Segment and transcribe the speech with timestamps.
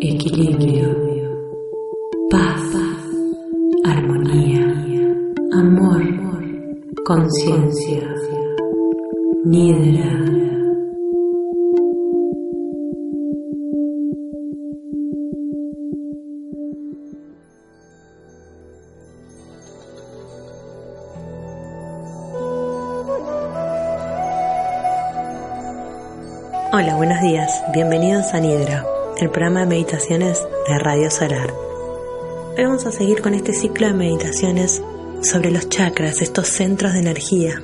[0.00, 0.88] Equilibrio,
[2.28, 2.74] paz,
[3.84, 4.66] armonía,
[5.52, 6.02] amor,
[7.04, 8.02] conciencia,
[9.44, 10.39] nidra.
[26.72, 27.64] Hola, buenos días.
[27.72, 28.86] Bienvenidos a Nidra,
[29.18, 31.52] el programa de meditaciones de Radio Solar.
[32.56, 34.80] Hoy vamos a seguir con este ciclo de meditaciones
[35.20, 37.60] sobre los chakras, estos centros de energía.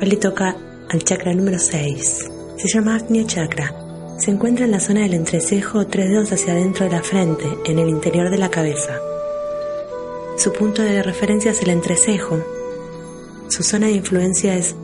[0.00, 0.56] Hoy le toca
[0.88, 2.30] al chakra número 6.
[2.56, 3.74] Se llama Agnya Chakra.
[4.16, 7.78] Se encuentra en la zona del entrecejo tres dedos hacia adentro de la frente, en
[7.78, 8.98] el interior de la cabeza.
[10.38, 12.38] Su punto de referencia es el entrecejo.
[13.48, 14.76] Su zona de influencia es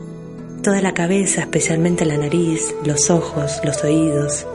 [0.64, 4.46] toda la cabeza, especialmente la nariz, los ojos, los oídos,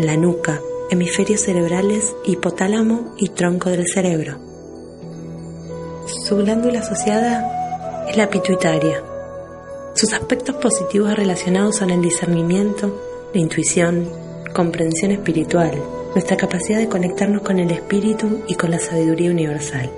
[0.00, 4.38] la nuca, hemisferios cerebrales, hipotálamo y tronco del cerebro.
[6.06, 9.00] Su glándula asociada es la pituitaria.
[9.94, 14.10] Sus aspectos positivos relacionados son el discernimiento, la intuición,
[14.52, 15.72] comprensión espiritual,
[16.14, 19.88] nuestra capacidad de conectarnos con el espíritu y con la sabiduría universal.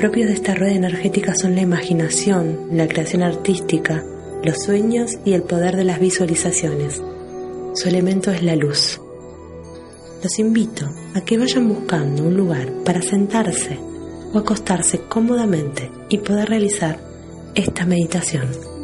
[0.00, 4.02] Propios de esta rueda energética son la imaginación, la creación artística,
[4.42, 7.02] los sueños y el poder de las visualizaciones.
[7.74, 8.98] Su elemento es la luz.
[10.22, 13.78] Los invito a que vayan buscando un lugar para sentarse
[14.32, 16.98] o acostarse cómodamente y poder realizar
[17.54, 18.79] esta meditación.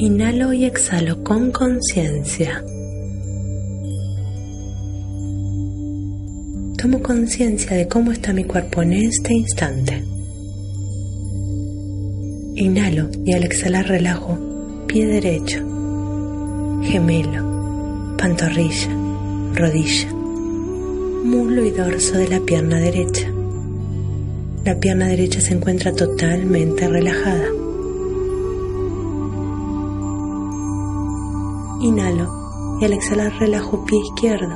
[0.00, 2.62] Inhalo y exhalo con conciencia.
[6.80, 10.04] Tomo conciencia de cómo está mi cuerpo en este instante.
[12.54, 14.38] Inhalo y al exhalar relajo
[14.86, 15.58] pie derecho,
[16.84, 18.90] gemelo, pantorrilla,
[19.56, 20.12] rodilla,
[21.24, 23.32] muslo y dorso de la pierna derecha.
[24.64, 27.57] La pierna derecha se encuentra totalmente relajada.
[31.80, 32.78] Inhalo.
[32.80, 34.54] Y al exhalar relajo pie izquierdo,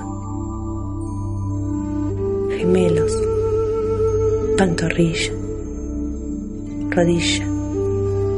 [2.56, 3.12] gemelos,
[4.56, 5.33] pantorrilla,
[6.91, 7.47] rodilla,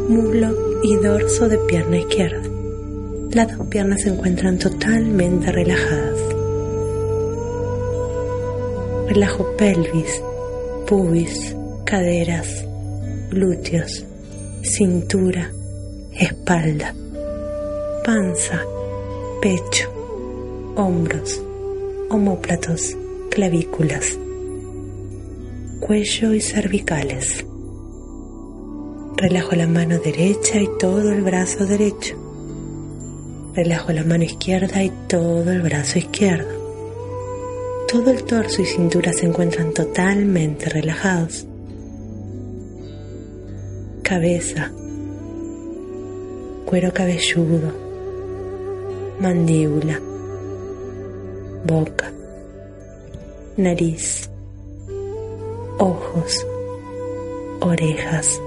[0.09, 2.49] muslo y dorso de pierna izquierda.
[3.33, 6.19] Las dos piernas se encuentran totalmente relajadas.
[9.09, 10.23] Relajo pelvis,
[10.87, 12.65] pubis, caderas,
[13.29, 14.05] glúteos,
[14.63, 15.51] cintura,
[16.19, 16.95] espalda,
[18.05, 18.61] panza,
[19.41, 19.91] pecho,
[20.77, 21.43] hombros,
[22.11, 22.95] homóplatos,
[23.31, 24.19] clavículas,
[25.81, 27.47] cuello y cervicales.
[29.17, 32.15] Relajo la mano derecha y todo el brazo derecho.
[33.55, 36.63] Relajo la mano izquierda y todo el brazo izquierdo.
[37.91, 41.47] Todo el torso y cintura se encuentran totalmente relajados.
[44.03, 44.71] Cabeza,
[46.67, 47.84] cuero cabelludo,
[49.25, 49.99] mandíbula,
[51.65, 52.13] boca,
[53.57, 54.29] nariz,
[55.79, 56.47] ojos,
[57.63, 58.39] orejas,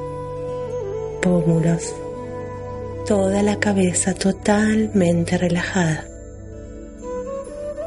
[1.20, 1.96] pómulos,
[3.08, 6.06] toda la cabeza totalmente relajada.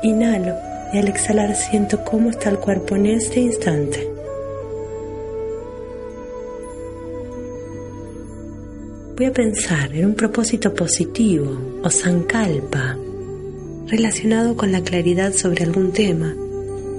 [0.03, 0.57] Inhalo
[0.93, 4.20] y al exhalar siento cómo está el cuerpo en este instante.
[9.21, 12.97] Voy a pensar en un propósito positivo o sankalpa
[13.87, 16.35] relacionado con la claridad sobre algún tema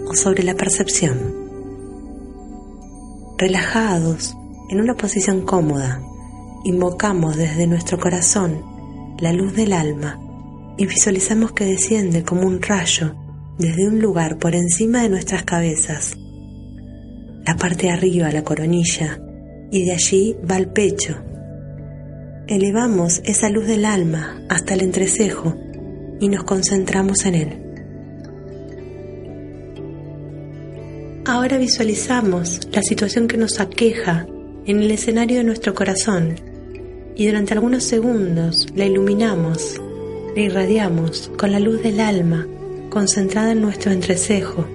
[0.05, 1.17] o sobre la percepción.
[3.39, 4.37] Relajados,
[4.69, 5.99] en una posición cómoda,
[6.63, 8.61] invocamos desde nuestro corazón
[9.19, 10.19] la luz del alma
[10.77, 13.15] y visualizamos que desciende como un rayo
[13.57, 16.15] desde un lugar por encima de nuestras cabezas.
[17.47, 19.19] La parte de arriba, la coronilla,
[19.71, 21.30] y de allí va al pecho,
[22.55, 25.55] elevamos esa luz del alma hasta el entrecejo
[26.19, 27.57] y nos concentramos en él.
[31.23, 34.27] Ahora visualizamos la situación que nos aqueja
[34.65, 36.35] en el escenario de nuestro corazón
[37.15, 39.79] y durante algunos segundos la iluminamos,
[40.35, 42.45] la irradiamos con la luz del alma
[42.89, 44.65] concentrada en nuestro entrecejo,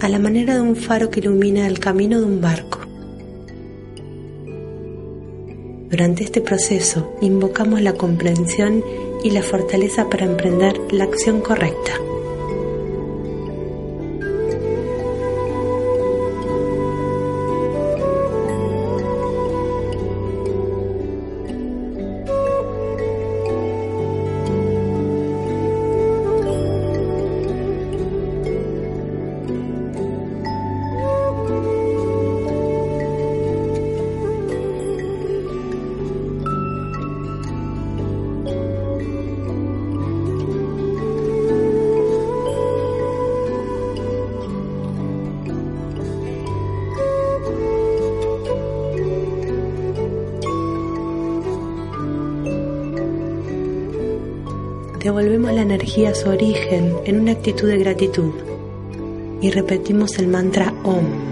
[0.00, 2.81] a la manera de un faro que ilumina el camino de un barco.
[5.92, 8.82] Durante este proceso invocamos la comprensión
[9.22, 11.92] y la fortaleza para emprender la acción correcta.
[55.02, 58.32] Devolvemos la energía a su origen en una actitud de gratitud
[59.40, 61.31] y repetimos el mantra OM.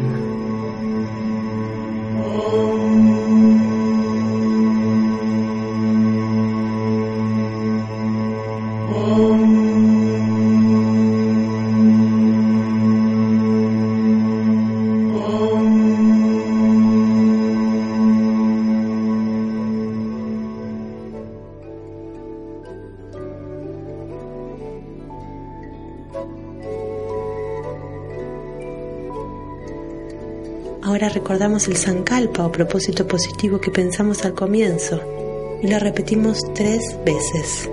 [30.91, 35.01] Ahora recordamos el Sankalpa o propósito positivo que pensamos al comienzo
[35.63, 37.71] y lo repetimos tres veces.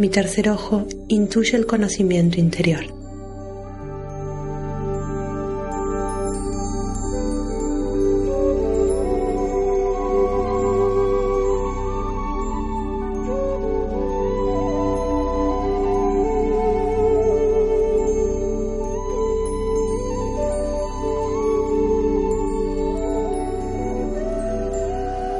[0.00, 2.86] Mi tercer ojo intuye el conocimiento interior.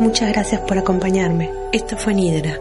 [0.00, 1.50] Muchas gracias por acompañarme.
[1.72, 2.60] Esto fue Nidra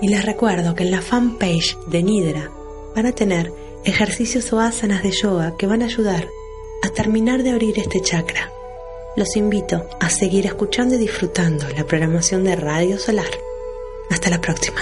[0.00, 2.50] y les recuerdo que en la fanpage de Nidra
[2.94, 3.52] van a tener
[3.84, 6.28] ejercicios o asanas de yoga que van a ayudar
[6.82, 8.52] a terminar de abrir este chakra.
[9.16, 13.30] Los invito a seguir escuchando y disfrutando la programación de Radio Solar.
[14.10, 14.80] Hasta la próxima.